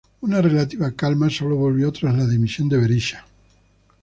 Una 0.21 0.41
relativa 0.41 0.93
calma 0.93 1.29
sólo 1.29 1.55
volvió 1.57 1.91
tras 1.91 2.17
la 2.17 2.25
dimisión 2.25 2.67
de 2.67 2.77
Berisha. 2.77 3.23